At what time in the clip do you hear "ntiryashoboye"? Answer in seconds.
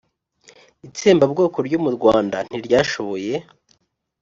2.47-3.33